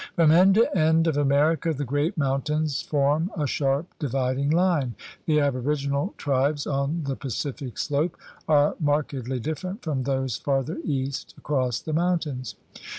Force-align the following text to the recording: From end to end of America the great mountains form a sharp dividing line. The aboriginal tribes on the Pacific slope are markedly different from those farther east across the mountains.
From 0.15 0.31
end 0.31 0.55
to 0.55 0.75
end 0.75 1.05
of 1.05 1.15
America 1.15 1.75
the 1.75 1.85
great 1.85 2.17
mountains 2.17 2.81
form 2.81 3.29
a 3.37 3.45
sharp 3.45 3.85
dividing 3.99 4.49
line. 4.49 4.95
The 5.27 5.39
aboriginal 5.39 6.15
tribes 6.17 6.65
on 6.65 7.03
the 7.03 7.15
Pacific 7.15 7.77
slope 7.77 8.17
are 8.47 8.73
markedly 8.79 9.39
different 9.39 9.83
from 9.83 10.01
those 10.01 10.37
farther 10.37 10.79
east 10.83 11.35
across 11.37 11.79
the 11.81 11.93
mountains. 11.93 12.55